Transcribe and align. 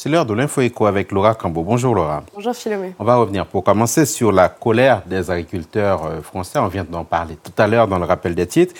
C'est 0.00 0.08
l'heure 0.08 0.26
de 0.26 0.32
l'info 0.32 0.60
éco 0.60 0.86
avec 0.86 1.10
Laura 1.10 1.34
Cambo. 1.34 1.64
Bonjour 1.64 1.92
Laura. 1.92 2.22
Bonjour 2.32 2.54
Philomé. 2.54 2.94
On 3.00 3.04
va 3.04 3.16
revenir 3.16 3.46
pour 3.46 3.64
commencer 3.64 4.06
sur 4.06 4.30
la 4.30 4.48
colère 4.48 5.02
des 5.06 5.28
agriculteurs 5.28 6.06
euh, 6.06 6.20
français. 6.22 6.60
On 6.60 6.68
vient 6.68 6.86
d'en 6.88 7.02
parler 7.02 7.36
tout 7.42 7.50
à 7.58 7.66
l'heure 7.66 7.88
dans 7.88 7.98
le 7.98 8.04
rappel 8.04 8.36
des 8.36 8.46
titres. 8.46 8.76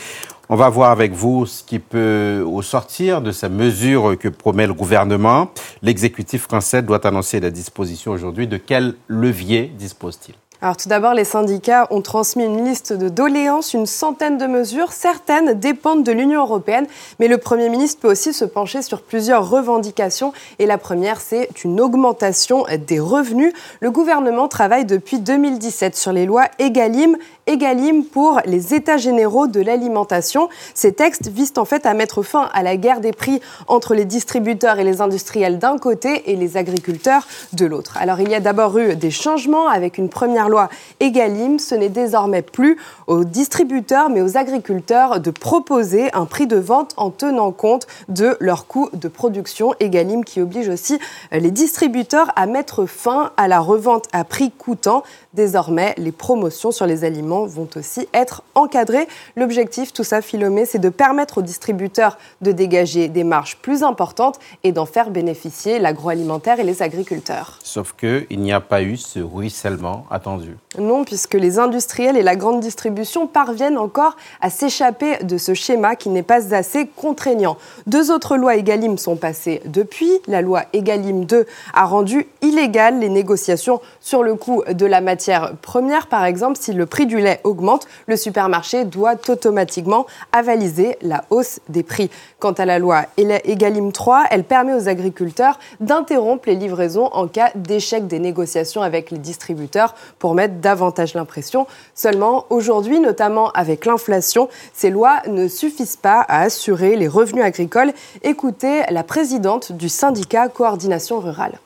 On 0.49 0.55
va 0.55 0.69
voir 0.69 0.93
avec 0.93 1.11
vous 1.11 1.45
ce 1.45 1.65
qui 1.65 1.81
peut 1.81 2.45
au 2.47 2.63
sortir 2.63 3.21
de 3.21 3.33
ces 3.33 3.49
mesures 3.49 4.17
que 4.17 4.29
promet 4.29 4.69
le 4.69 4.75
gouvernement. 4.75 5.51
L'exécutif 5.83 6.43
français 6.43 6.83
doit 6.83 7.05
annoncer 7.05 7.41
des 7.41 7.51
dispositions 7.51 8.13
aujourd'hui. 8.13 8.47
De 8.47 8.57
quel 8.57 8.95
levier 9.09 9.73
dispose-t-il? 9.77 10.37
Alors 10.61 10.77
tout 10.77 10.89
d'abord, 10.89 11.15
les 11.15 11.25
syndicats 11.25 11.87
ont 11.91 12.03
transmis 12.03 12.45
une 12.45 12.65
liste 12.65 12.93
de 12.93 13.09
doléances, 13.09 13.75
une 13.75 13.87
centaine 13.87 14.39
de 14.39 14.47
mesures. 14.47 14.91
Certaines 14.91 15.55
dépendent 15.55 16.03
de 16.03 16.11
l'Union 16.11 16.41
européenne, 16.41 16.89
mais 17.21 17.29
le 17.29 17.39
Premier 17.39 17.69
ministre 17.69 18.01
peut 18.01 18.11
aussi 18.11 18.33
se 18.33 18.45
pencher 18.45 18.83
sur 18.83 19.03
plusieurs 19.03 19.49
revendications. 19.49 20.33
Et 20.59 20.67
la 20.67 20.77
première, 20.77 21.21
c'est 21.21 21.49
une 21.63 21.81
augmentation 21.81 22.65
des 22.89 22.99
revenus. 22.99 23.53
Le 23.79 23.93
gouvernement 23.93 24.49
travaille 24.49 24.85
depuis 24.85 25.21
2017 25.21 25.97
sur 25.97 26.13
les 26.13 26.27
lois 26.27 26.47
EGalim 26.59 27.17
Egalim 27.49 28.05
pour 28.05 28.43
les 28.45 28.75
États 28.75 28.99
généraux 28.99 29.47
de 29.47 29.63
l'alimentation. 29.63 30.51
Ces 30.75 30.93
textes 30.93 31.29
visent 31.29 31.55
en 31.57 31.65
fait 31.65 31.87
à 31.87 31.95
mettre 31.95 32.23
fin 32.23 32.51
à 32.53 32.63
la 32.63 32.77
guerre 32.77 33.01
des 33.01 33.13
prix 33.13 33.41
entre 33.69 33.95
les 33.95 34.05
distributeurs 34.05 34.79
et 34.79 34.85
les 34.85 35.01
industriels 35.01 35.59
d'un 35.59 35.79
côté 35.79 36.31
et 36.31 36.37
les 36.37 36.59
agriculteurs 36.59 37.27
de 37.55 37.65
l'autre. 37.65 37.97
Alors 37.99 38.21
il 38.21 38.29
y 38.29 38.35
a 38.35 38.41
d'abord 38.41 38.77
eu 38.77 38.97
des 38.97 39.11
changements 39.11 39.67
avec 39.67 39.97
une 39.97 40.11
première 40.11 40.51
loi 40.51 40.69
Egalim. 41.01 41.59
Ce 41.59 41.75
n'est 41.75 41.89
désormais 41.89 42.43
plus 42.43 42.77
aux 43.07 43.25
distributeurs 43.25 44.11
mais 44.11 44.21
aux 44.21 44.37
agriculteurs 44.37 45.19
de 45.19 45.31
proposer 45.31 46.13
un 46.13 46.27
prix 46.27 46.47
de 46.47 46.59
vente 46.59 46.93
en 46.99 47.09
tenant 47.09 47.51
compte 47.51 47.87
de 48.11 48.37
leur 48.41 48.67
coût 48.67 48.91
de 48.93 49.09
production. 49.09 49.73
Egalim 49.81 50.23
qui 50.23 50.43
oblige 50.43 50.69
aussi 50.69 50.99
les 51.33 51.51
distributeurs 51.51 52.31
à 52.37 52.45
mettre 52.45 52.85
fin 52.85 53.31
à 53.39 53.49
la 53.49 53.61
revente 53.61 54.05
à 54.13 54.25
prix 54.25 54.51
coûtant. 54.51 55.03
Désormais, 55.33 55.95
les 55.97 56.13
promotions 56.13 56.73
sur 56.73 56.85
les 56.85 57.05
aliments 57.05 57.38
vont 57.47 57.69
aussi 57.77 58.09
être 58.15 58.43
encadrées. 58.55 59.09
L'objectif, 59.37 59.93
tout 59.93 60.05
ça, 60.05 60.23
Philomé, 60.23 60.67
c'est 60.67 60.79
de 60.79 60.89
permettre 60.89 61.39
aux 61.39 61.43
distributeurs 61.43 62.19
de 62.41 62.53
dégager 62.53 63.09
des 63.09 63.25
marges 63.25 63.57
plus 63.57 63.83
importantes 63.83 64.39
et 64.65 64.73
d'en 64.73 64.87
faire 64.87 65.11
bénéficier 65.11 65.79
l'agroalimentaire 65.79 66.61
et 66.61 66.65
les 66.65 66.83
agriculteurs. 66.83 67.59
Sauf 67.63 67.95
qu'il 67.95 68.41
n'y 68.41 68.53
a 68.53 68.61
pas 68.61 68.83
eu 68.83 68.97
ce 68.97 69.21
ruissellement 69.21 70.07
attendu. 70.11 70.57
Non, 70.79 71.05
puisque 71.05 71.35
les 71.35 71.59
industriels 71.59 72.17
et 72.17 72.23
la 72.23 72.37
grande 72.37 72.61
distribution 72.61 73.27
parviennent 73.27 73.79
encore 73.79 74.17
à 74.41 74.51
s'échapper 74.51 75.25
de 75.25 75.39
ce 75.39 75.55
schéma 75.55 75.97
qui 75.97 76.09
n'est 76.09 76.23
pas 76.23 76.55
assez 76.55 76.87
contraignant. 76.87 77.57
Deux 77.87 78.11
autres 78.11 78.37
lois 78.37 78.57
Egalim 78.57 78.99
sont 78.99 79.17
passées 79.17 79.61
depuis. 79.67 80.11
La 80.27 80.43
loi 80.43 80.65
Egalim 80.73 81.25
2 81.25 81.47
a 81.75 81.85
rendu 81.85 82.27
illégales 82.43 82.99
les 82.99 83.09
négociations 83.09 83.81
sur 84.01 84.23
le 84.23 84.35
coût 84.35 84.63
de 84.71 84.87
la 84.87 85.01
matière 85.01 85.55
première, 85.61 86.07
par 86.07 86.25
exemple, 86.25 86.59
si 86.61 86.73
le 86.73 86.87
prix 86.87 87.07
du 87.07 87.19
lait 87.19 87.28
augmente, 87.45 87.87
le 88.07 88.17
supermarché 88.17 88.85
doit 88.85 89.17
automatiquement 89.29 90.07
avaliser 90.33 90.97
la 91.03 91.25
hausse 91.31 91.61
des 91.69 91.83
prix. 91.83 92.11
Quant 92.39 92.53
à 92.53 92.65
la 92.65 92.79
loi 92.79 93.03
Egalim 93.17 93.93
3, 93.93 94.25
elle 94.31 94.45
permet 94.45 94.75
aux 94.75 94.89
agriculteurs 94.89 95.59
d'interrompre 95.81 96.49
les 96.49 96.55
livraisons 96.55 97.11
en 97.13 97.29
cas 97.29 97.51
d'échec 97.55 98.07
des 98.07 98.19
négociations 98.19 98.83
avec 98.83 99.11
les 99.11 99.19
distributeurs 99.19 99.95
pour 100.19 100.35
mettre 100.35 100.55
davantage 100.55 101.15
l'impression. 101.15 101.67
Seulement, 101.95 102.47
aujourd'hui, 102.51 103.01
notamment 103.01 103.51
avec 103.51 103.87
l'inflation, 103.87 104.49
ces 104.73 104.91
lois 104.91 105.21
ne 105.27 105.49
suffisent 105.49 105.97
pas 105.97 106.21
à 106.21 106.43
assurer 106.43 106.97
les 106.97 107.09
revenus 107.09 107.45
agricoles. 107.45 107.93
Écoutez 108.23 108.83
la 108.91 109.03
présidente 109.03 109.73
du 109.73 109.89
syndicat 109.89 110.49
Coordination 110.49 111.21
Rurale. 111.21 111.59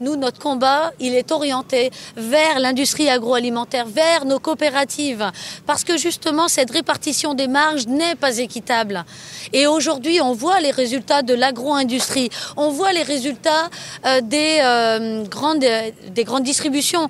Nous, 0.00 0.14
notre 0.14 0.38
combat, 0.38 0.92
il 1.00 1.16
est 1.16 1.32
orienté 1.32 1.90
vers 2.16 2.60
l'industrie 2.60 3.10
agroalimentaire, 3.10 3.84
vers 3.84 4.26
nos 4.26 4.38
coopératives, 4.38 5.32
parce 5.66 5.82
que 5.82 5.98
justement, 5.98 6.46
cette 6.46 6.70
répartition 6.70 7.34
des 7.34 7.48
marges 7.48 7.88
n'est 7.88 8.14
pas 8.14 8.38
équitable. 8.38 9.04
Et 9.52 9.66
aujourd'hui, 9.66 10.20
on 10.20 10.34
voit 10.34 10.60
les 10.60 10.70
résultats 10.70 11.22
de 11.22 11.34
l'agro-industrie, 11.34 12.30
on 12.56 12.70
voit 12.70 12.92
les 12.92 13.02
résultats 13.02 13.70
euh, 14.06 14.20
des, 14.20 14.60
euh, 14.62 15.24
grandes, 15.24 15.64
des 16.10 16.22
grandes 16.22 16.44
distributions. 16.44 17.08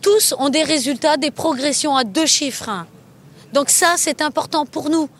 Tous 0.00 0.34
ont 0.38 0.48
des 0.48 0.62
résultats, 0.62 1.18
des 1.18 1.30
progressions 1.30 1.96
à 1.96 2.04
deux 2.04 2.24
chiffres. 2.24 2.70
Donc 3.52 3.68
ça, 3.68 3.96
c'est 3.98 4.22
important 4.22 4.64
pour 4.64 4.88
nous. 4.88 5.10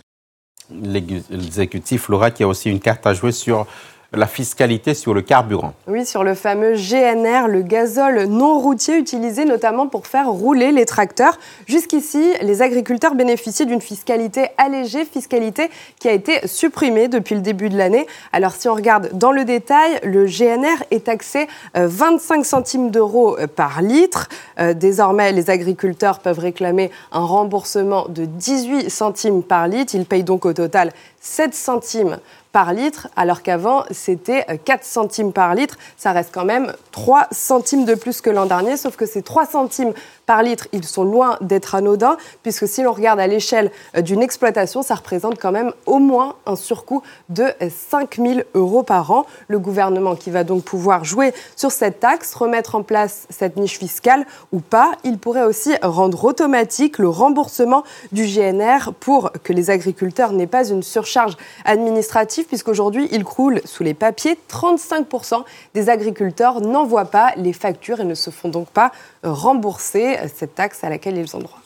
L'exécutif 0.71 2.09
Laura 2.09 2.31
qui 2.31 2.43
a 2.43 2.49
aussi 2.49 2.71
une 2.71 2.81
carte 2.81 3.06
à 3.06 3.12
jouer 3.12 3.32
sur 3.32 3.66
la 4.12 4.26
fiscalité 4.26 4.94
sur 4.94 5.15
le 5.15 5.22
carburant. 5.22 5.72
Oui, 5.87 6.04
sur 6.04 6.25
le 6.25 6.34
fameux 6.34 6.75
GNR, 6.75 7.47
le 7.47 7.62
gazole 7.62 8.25
non 8.25 8.59
routier 8.59 8.97
utilisé 8.97 9.44
notamment 9.44 9.87
pour 9.87 10.06
faire 10.06 10.28
rouler 10.28 10.72
les 10.72 10.84
tracteurs. 10.84 11.38
Jusqu'ici, 11.66 12.32
les 12.43 12.60
agriculteurs 12.60 13.15
bénéficiaient 13.15 13.66
d'une 13.66 13.81
fiscalité 13.81 14.49
allégée, 14.59 15.04
fiscalité 15.04 15.70
qui 16.00 16.09
a 16.09 16.12
été 16.12 16.47
supprimée 16.47 17.06
depuis 17.06 17.37
le 17.37 17.41
début 17.41 17.69
de 17.69 17.78
l'année. 17.78 18.06
Alors 18.32 18.53
si 18.53 18.69
on 18.69 18.75
regarde 18.75 19.10
dans 19.12 19.32
le 19.32 19.44
détail, 19.44 20.00
le 20.03 20.26
GNR 20.26 20.82
est 20.91 21.04
taxé 21.04 21.47
25 21.75 22.41
euh, 22.41 22.43
centimes 22.43 22.91
d'euros 22.91 23.38
euh, 23.38 23.47
par 23.47 23.81
litre. 23.81 24.28
Euh, 24.59 24.75
désormais, 24.75 25.31
les 25.32 25.50
agriculteurs 25.50 26.19
peuvent 26.19 26.38
réclamer 26.38 26.91
un 27.12 27.25
remboursement 27.25 28.06
de 28.09 28.25
18 28.25 28.91
centimes 28.91 29.43
par 29.43 29.69
litre. 29.69 29.94
Ils 29.94 30.04
payent 30.04 30.25
donc 30.25 30.47
au 30.47 30.53
total 30.53 30.93
7 31.20 31.54
centimes 31.54 32.19
par 32.53 32.72
litre, 32.72 33.09
alors 33.16 33.43
qu'avant, 33.43 33.84
c'était 33.91 34.44
4 34.65 34.84
centimes 34.84 35.33
par 35.33 35.55
litre. 35.55 35.77
Ça 35.97 36.12
reste 36.12 36.31
quand 36.33 36.44
même 36.44 36.72
3 36.93 37.28
centimes 37.31 37.84
de 37.84 37.94
plus 37.94 38.21
que 38.21 38.31
l'an 38.31 38.47
dernier, 38.47 38.77
sauf 38.77 38.97
que 38.97 39.06
ces 39.06 39.22
3 39.22 39.47
centimes 39.47 39.93
par 40.31 40.44
litre, 40.44 40.69
ils 40.71 40.84
sont 40.84 41.03
loin 41.03 41.38
d'être 41.41 41.75
anodins, 41.75 42.16
puisque 42.44 42.69
si 42.69 42.84
l'on 42.84 42.93
regarde 42.93 43.19
à 43.19 43.27
l'échelle 43.27 43.72
euh, 43.97 44.00
d'une 44.00 44.22
exploitation, 44.22 44.81
ça 44.83 44.94
représente 44.94 45.41
quand 45.41 45.50
même 45.50 45.72
au 45.87 45.99
moins 45.99 46.37
un 46.47 46.55
surcoût 46.55 47.03
de 47.31 47.53
5 47.69 48.15
000 48.15 48.41
euros 48.55 48.84
par 48.84 49.11
an. 49.11 49.27
Le 49.49 49.59
gouvernement 49.59 50.15
qui 50.15 50.31
va 50.31 50.44
donc 50.44 50.62
pouvoir 50.62 51.05
jouer 51.05 51.34
sur 51.56 51.72
cette 51.72 51.99
taxe, 51.99 52.32
remettre 52.34 52.77
en 52.77 52.84
place 52.84 53.27
cette 53.28 53.56
niche 53.56 53.81
fiscale 53.81 54.25
ou 54.53 54.61
pas, 54.61 54.93
il 55.03 55.19
pourrait 55.19 55.43
aussi 55.43 55.75
rendre 55.82 56.25
automatique 56.25 56.99
le 56.99 57.09
remboursement 57.09 57.82
du 58.12 58.25
GNR 58.25 58.93
pour 59.00 59.32
que 59.43 59.53
les 59.53 59.71
agriculteurs 59.71 60.32
n'aient 60.32 60.47
pas 60.47 60.69
une 60.69 60.84
surcharge 60.84 61.37
administrative, 61.65 62.40
puisqu'aujourd'hui, 62.49 63.09
il 63.12 63.25
croule 63.25 63.61
sous 63.65 63.83
les 63.83 63.95
papiers. 63.95 64.39
35% 64.51 65.45
des 65.75 65.89
agriculteurs 65.89 66.61
n'envoient 66.61 67.11
pas 67.11 67.33
les 67.37 67.53
factures 67.53 68.01
et 68.01 68.05
ne 68.05 68.15
se 68.15 68.31
font 68.31 68.49
donc 68.49 68.69
pas 68.69 68.93
rembourser 69.23 70.17
cette 70.34 70.55
taxe 70.55 70.84
à 70.84 70.91
laquelle 70.91 71.17
ils 71.17 71.37
ont 71.37 71.41
droit. 71.41 71.61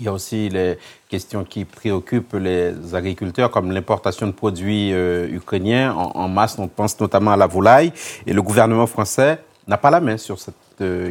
Il 0.00 0.06
y 0.06 0.08
a 0.08 0.12
aussi 0.12 0.48
les 0.48 0.76
questions 1.08 1.44
qui 1.44 1.64
préoccupent 1.64 2.34
les 2.34 2.94
agriculteurs, 2.94 3.50
comme 3.50 3.70
l'importation 3.70 4.26
de 4.26 4.32
produits 4.32 4.92
euh, 4.92 5.28
ukrainiens 5.30 5.94
en, 5.94 6.10
en, 6.16 6.28
masse. 6.28 6.58
On 6.58 6.66
pense 6.66 6.98
notamment 6.98 7.30
à 7.30 7.36
la 7.36 7.46
volaille. 7.46 7.92
Et 8.26 8.32
le 8.32 8.42
gouvernement 8.42 8.88
français 8.88 9.38
n'a 9.68 9.78
pas 9.78 9.90
la 9.90 10.00
main 10.00 10.16
sur 10.16 10.40
cette 10.40 10.56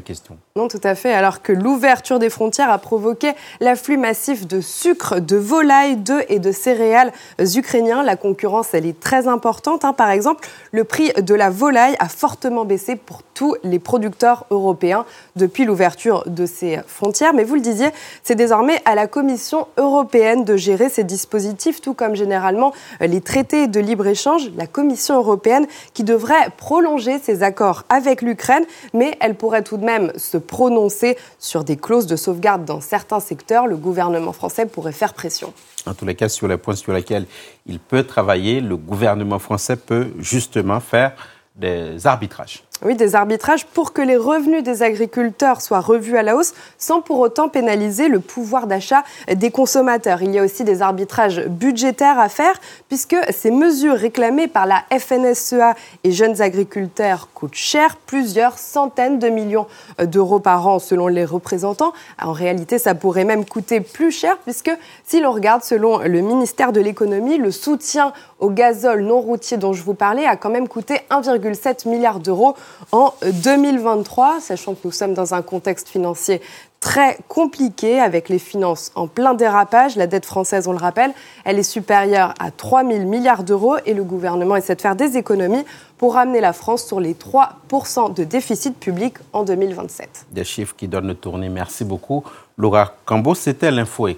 question. 0.03 0.37
Non, 0.55 0.67
tout 0.67 0.81
à 0.83 0.93
fait. 0.93 1.13
Alors 1.13 1.41
que 1.41 1.51
l'ouverture 1.51 2.19
des 2.19 2.29
frontières 2.29 2.69
a 2.69 2.77
provoqué 2.77 3.31
l'afflux 3.59 3.97
massif 3.97 4.45
de 4.45 4.61
sucre, 4.61 5.19
de 5.19 5.35
volaille, 5.35 5.95
d'œufs 5.95 6.25
et 6.29 6.39
de 6.39 6.51
céréales 6.51 7.11
ukrainiens, 7.39 8.03
la 8.03 8.15
concurrence, 8.15 8.73
elle 8.73 8.85
est 8.85 8.99
très 8.99 9.27
importante. 9.27 9.85
Hein. 9.85 9.93
Par 9.93 10.09
exemple, 10.09 10.47
le 10.71 10.83
prix 10.83 11.11
de 11.13 11.33
la 11.33 11.49
volaille 11.49 11.95
a 11.99 12.07
fortement 12.07 12.65
baissé 12.65 12.95
pour 12.95 13.23
tous 13.33 13.55
les 13.63 13.79
producteurs 13.79 14.45
européens 14.51 15.05
depuis 15.35 15.65
l'ouverture 15.65 16.23
de 16.27 16.45
ces 16.45 16.79
frontières. 16.85 17.33
Mais 17.33 17.43
vous 17.43 17.55
le 17.55 17.61
disiez, 17.61 17.89
c'est 18.23 18.35
désormais 18.35 18.79
à 18.85 18.95
la 18.95 19.07
Commission 19.07 19.67
européenne 19.77 20.43
de 20.45 20.55
gérer 20.55 20.89
ces 20.89 21.03
dispositifs, 21.03 21.81
tout 21.81 21.93
comme 21.93 22.15
généralement 22.15 22.73
les 22.99 23.21
traités 23.21 23.67
de 23.67 23.79
libre-échange. 23.79 24.51
La 24.55 24.67
Commission 24.67 25.15
européenne 25.15 25.65
qui 25.93 26.03
devrait 26.03 26.49
prolonger 26.57 27.19
ces 27.19 27.43
accords 27.43 27.83
avec 27.89 28.21
l'Ukraine, 28.21 28.65
mais 28.93 29.17
elle 29.19 29.35
pourrait 29.35 29.52
tout 29.61 29.77
de 29.77 29.85
même 29.85 30.11
se 30.17 30.37
prononcer 30.37 31.17
sur 31.39 31.63
des 31.63 31.77
clauses 31.77 32.07
de 32.07 32.15
sauvegarde 32.15 32.65
dans 32.65 32.81
certains 32.81 33.19
secteurs, 33.19 33.67
le 33.67 33.75
gouvernement 33.75 34.33
français 34.33 34.65
pourrait 34.65 34.91
faire 34.91 35.13
pression. 35.13 35.53
En 35.85 35.93
tous 35.93 36.05
les 36.05 36.15
cas, 36.15 36.29
sur 36.29 36.47
les 36.47 36.57
points 36.57 36.75
sur 36.75 36.93
lesquels 36.93 37.25
il 37.65 37.79
peut 37.79 38.03
travailler, 38.03 38.61
le 38.61 38.77
gouvernement 38.77 39.39
français 39.39 39.75
peut 39.75 40.13
justement 40.19 40.79
faire 40.79 41.13
des 41.55 42.07
arbitrages. 42.07 42.63
Oui, 42.85 42.95
des 42.95 43.15
arbitrages 43.15 43.65
pour 43.65 43.93
que 43.93 44.01
les 44.01 44.17
revenus 44.17 44.61
des 44.61 44.83
agriculteurs 44.83 45.61
soient 45.61 45.79
revus 45.79 46.17
à 46.17 46.23
la 46.23 46.35
hausse 46.35 46.53
sans 46.77 46.99
pour 46.99 47.19
autant 47.19 47.47
pénaliser 47.47 48.09
le 48.09 48.19
pouvoir 48.19 48.67
d'achat 48.67 49.03
des 49.33 49.51
consommateurs. 49.51 50.21
Il 50.21 50.31
y 50.31 50.39
a 50.39 50.43
aussi 50.43 50.65
des 50.65 50.81
arbitrages 50.81 51.45
budgétaires 51.47 52.19
à 52.19 52.27
faire 52.27 52.59
puisque 52.89 53.15
ces 53.29 53.51
mesures 53.51 53.95
réclamées 53.95 54.49
par 54.49 54.65
la 54.65 54.83
FNSEA 54.91 55.75
et 56.03 56.11
jeunes 56.11 56.41
agriculteurs 56.41 57.29
coûtent 57.33 57.55
cher, 57.55 57.95
plusieurs 58.05 58.57
centaines 58.57 59.17
de 59.17 59.29
millions 59.29 59.67
d'euros 60.03 60.39
par 60.39 60.67
an 60.67 60.79
selon 60.79 61.07
les 61.07 61.23
représentants. 61.23 61.93
En 62.21 62.33
réalité, 62.33 62.79
ça 62.79 62.95
pourrait 62.95 63.23
même 63.23 63.45
coûter 63.45 63.79
plus 63.79 64.11
cher 64.11 64.37
puisque 64.43 64.71
si 65.05 65.21
l'on 65.21 65.31
regarde 65.31 65.63
selon 65.63 65.99
le 65.99 66.19
ministère 66.19 66.73
de 66.73 66.81
l'économie, 66.81 67.37
le 67.37 67.51
soutien 67.51 68.11
au 68.39 68.49
gazole 68.49 69.03
non 69.03 69.21
routier 69.21 69.55
dont 69.55 69.71
je 69.71 69.83
vous 69.83 69.93
parlais 69.93 70.25
a 70.25 70.35
quand 70.35 70.49
même 70.49 70.67
coûté 70.67 70.99
1,7 71.11 71.87
milliard 71.87 72.19
d'euros 72.19 72.55
en 72.91 73.13
2023, 73.23 74.39
sachant 74.39 74.73
que 74.73 74.81
nous 74.83 74.91
sommes 74.91 75.13
dans 75.13 75.33
un 75.33 75.41
contexte 75.41 75.89
financier 75.89 76.41
très 76.83 77.17
compliqué 77.29 78.01
avec 78.01 78.27
les 78.27 78.39
finances 78.39 78.91
en 78.95 79.07
plein 79.07 79.33
dérapage. 79.33 79.95
La 79.95 80.05
dette 80.05 80.25
française, 80.25 80.67
on 80.67 80.73
le 80.73 80.77
rappelle, 80.77 81.13
elle 81.45 81.57
est 81.57 81.63
supérieure 81.63 82.33
à 82.39 82.51
3 82.51 82.83
000 82.83 83.05
milliards 83.05 83.45
d'euros 83.45 83.77
et 83.85 83.93
le 83.93 84.03
gouvernement 84.03 84.57
essaie 84.57 84.75
de 84.75 84.81
faire 84.81 84.97
des 84.97 85.15
économies 85.15 85.63
pour 85.97 86.15
ramener 86.15 86.41
la 86.41 86.51
France 86.51 86.85
sur 86.85 86.99
les 86.99 87.13
3% 87.13 88.13
de 88.13 88.25
déficit 88.25 88.77
public 88.77 89.15
en 89.31 89.43
2027. 89.43 90.25
Des 90.31 90.43
chiffres 90.43 90.75
qui 90.75 90.89
donnent 90.89 91.07
le 91.07 91.15
tournis. 91.15 91.47
Merci 91.47 91.85
beaucoup. 91.85 92.25
Laura 92.57 92.91
Cambo, 93.05 93.33
c'était 93.33 93.71
l'Info. 93.71 94.09